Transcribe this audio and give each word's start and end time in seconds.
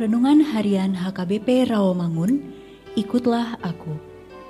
Renungan 0.00 0.40
Harian 0.40 0.96
HKBP 0.96 1.68
Rawamangun, 1.68 2.40
Ikutlah 2.96 3.60
Aku. 3.60 4.00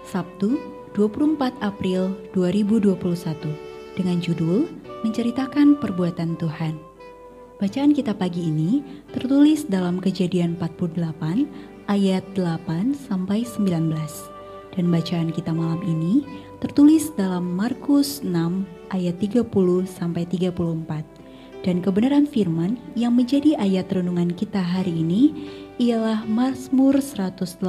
Sabtu, 0.07 0.63
24 0.95 1.59
April 1.59 2.15
2021 2.39 2.95
dengan 3.99 4.23
judul 4.23 4.71
Menceritakan 5.03 5.75
Perbuatan 5.83 6.39
Tuhan. 6.39 6.79
Bacaan 7.59 7.91
kita 7.91 8.15
pagi 8.15 8.47
ini 8.47 9.03
tertulis 9.11 9.67
dalam 9.67 9.99
Kejadian 9.99 10.55
48 10.55 11.03
ayat 11.91 12.23
8 12.39 12.95
sampai 12.95 13.43
19 13.43 13.91
dan 14.79 14.87
bacaan 14.87 15.35
kita 15.35 15.51
malam 15.51 15.83
ini 15.83 16.23
tertulis 16.63 17.11
dalam 17.19 17.59
Markus 17.59 18.23
6 18.23 18.31
ayat 18.95 19.19
30 19.19 19.51
sampai 19.83 20.31
34 20.31 21.20
dan 21.61 21.85
kebenaran 21.85 22.25
firman 22.25 22.81
yang 22.97 23.13
menjadi 23.13 23.57
ayat 23.61 23.93
renungan 23.93 24.33
kita 24.33 24.61
hari 24.61 25.05
ini 25.05 25.33
ialah 25.77 26.25
Mazmur 26.25 27.01
118 27.01 27.61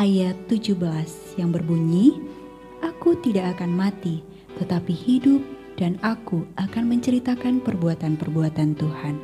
ayat 0.00 0.36
17 0.48 1.40
yang 1.40 1.52
berbunyi, 1.52 2.16
Aku 2.80 3.16
tidak 3.20 3.56
akan 3.58 3.72
mati, 3.76 4.24
tetapi 4.56 4.92
hidup 4.92 5.40
dan 5.76 6.00
aku 6.00 6.44
akan 6.56 6.84
menceritakan 6.88 7.60
perbuatan-perbuatan 7.60 8.76
Tuhan. 8.76 9.14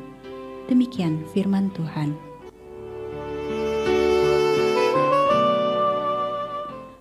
Demikian 0.69 1.25
firman 1.33 1.73
Tuhan. 1.73 2.13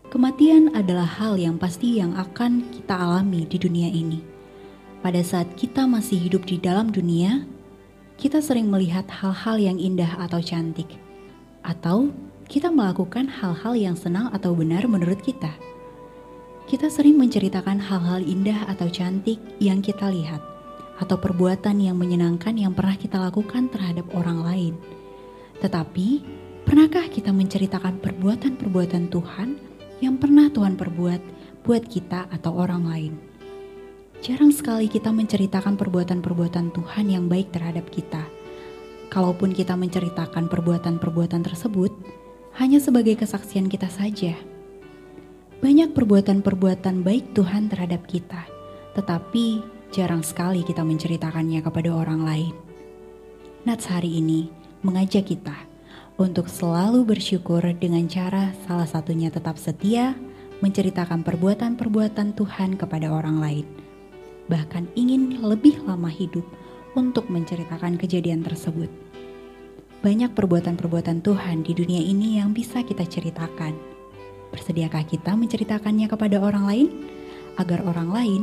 Kematian 0.09 0.72
adalah 0.72 1.04
hal 1.04 1.36
yang 1.36 1.60
pasti 1.60 2.00
yang 2.00 2.16
akan 2.16 2.65
kita 2.72 2.97
alami 2.97 3.44
di 3.44 3.60
dunia 3.60 3.92
ini 3.92 4.38
pada 4.98 5.22
saat 5.22 5.54
kita 5.54 5.86
masih 5.86 6.19
hidup 6.19 6.42
di 6.42 6.59
dalam 6.59 6.91
dunia, 6.91 7.47
kita 8.19 8.42
sering 8.42 8.66
melihat 8.66 9.06
hal-hal 9.06 9.54
yang 9.54 9.78
indah 9.78 10.19
atau 10.19 10.42
cantik, 10.42 10.91
atau 11.62 12.10
kita 12.50 12.66
melakukan 12.66 13.31
hal-hal 13.31 13.78
yang 13.78 13.94
senang 13.94 14.26
atau 14.34 14.59
benar 14.59 14.91
menurut 14.91 15.22
kita. 15.22 15.54
Kita 16.66 16.91
sering 16.91 17.14
menceritakan 17.14 17.78
hal-hal 17.78 18.26
indah 18.26 18.66
atau 18.66 18.91
cantik 18.91 19.38
yang 19.62 19.78
kita 19.78 20.10
lihat, 20.10 20.42
atau 20.98 21.15
perbuatan 21.15 21.78
yang 21.78 21.94
menyenangkan 21.94 22.59
yang 22.59 22.74
pernah 22.74 22.98
kita 22.98 23.22
lakukan 23.22 23.71
terhadap 23.71 24.10
orang 24.18 24.42
lain. 24.42 24.74
Tetapi, 25.62 26.09
pernahkah 26.66 27.06
kita 27.06 27.30
menceritakan 27.30 28.03
perbuatan-perbuatan 28.03 29.15
Tuhan 29.15 29.48
yang 30.03 30.18
pernah 30.18 30.50
Tuhan 30.50 30.74
perbuat 30.74 31.22
buat 31.62 31.86
kita 31.86 32.34
atau 32.34 32.59
orang 32.59 32.83
lain? 32.83 33.28
Jarang 34.18 34.50
sekali 34.50 34.91
kita 34.91 35.15
menceritakan 35.15 35.78
perbuatan-perbuatan 35.78 36.74
Tuhan 36.74 37.06
yang 37.06 37.30
baik 37.30 37.54
terhadap 37.54 37.86
kita. 37.86 38.26
Kalaupun 39.15 39.54
kita 39.54 39.78
menceritakan 39.78 40.50
perbuatan-perbuatan 40.50 41.47
tersebut, 41.47 41.94
hanya 42.59 42.82
sebagai 42.82 43.15
kesaksian 43.15 43.70
kita 43.70 43.86
saja. 43.86 44.34
Banyak 45.62 45.94
perbuatan-perbuatan 45.94 47.06
baik 47.06 47.30
Tuhan 47.30 47.70
terhadap 47.70 48.10
kita, 48.10 48.42
tetapi 48.98 49.62
jarang 49.94 50.26
sekali 50.26 50.66
kita 50.66 50.82
menceritakannya 50.82 51.62
kepada 51.62 51.94
orang 51.94 52.26
lain. 52.26 52.54
Nats 53.62 53.86
hari 53.86 54.18
ini 54.18 54.50
mengajak 54.82 55.30
kita 55.30 55.54
untuk 56.18 56.50
selalu 56.50 57.06
bersyukur 57.06 57.62
dengan 57.78 58.10
cara 58.10 58.50
salah 58.66 58.86
satunya 58.91 59.30
tetap 59.30 59.62
setia 59.62 60.18
menceritakan 60.59 61.22
perbuatan-perbuatan 61.22 62.34
Tuhan 62.34 62.74
kepada 62.74 63.14
orang 63.14 63.38
lain 63.38 63.87
bahkan 64.48 64.89
ingin 64.97 65.39
lebih 65.45 65.78
lama 65.84 66.09
hidup 66.09 66.45
untuk 66.97 67.28
menceritakan 67.28 68.00
kejadian 68.00 68.42
tersebut. 68.42 68.89
Banyak 70.00 70.33
perbuatan-perbuatan 70.33 71.21
Tuhan 71.21 71.62
di 71.62 71.72
dunia 71.77 72.00
ini 72.00 72.41
yang 72.41 72.56
bisa 72.56 72.83
kita 72.83 73.04
ceritakan. 73.04 73.77
Bersediakah 74.48 75.04
kita 75.04 75.36
menceritakannya 75.36 76.09
kepada 76.09 76.41
orang 76.41 76.65
lain 76.65 76.89
agar 77.60 77.84
orang 77.84 78.09
lain 78.09 78.42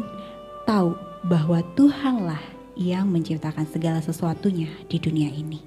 tahu 0.70 0.94
bahwa 1.26 1.66
Tuhanlah 1.74 2.42
yang 2.78 3.10
menciptakan 3.10 3.66
segala 3.66 4.04
sesuatunya 4.04 4.70
di 4.86 4.98
dunia 5.02 5.32
ini? 5.32 5.64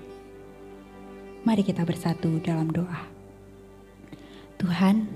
Mari 1.42 1.64
kita 1.64 1.82
bersatu 1.82 2.38
dalam 2.44 2.68
doa. 2.68 3.08
Tuhan, 4.60 5.08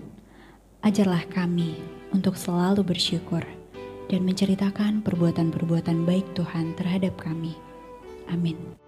ajarlah 0.81 1.29
kami 1.29 1.77
untuk 2.11 2.35
selalu 2.35 2.81
bersyukur 2.81 3.45
dan 4.13 4.29
menceritakan 4.29 5.01
perbuatan-perbuatan 5.01 6.05
baik 6.05 6.37
Tuhan 6.37 6.77
terhadap 6.77 7.17
kami. 7.17 7.57
Amin. 8.29 8.82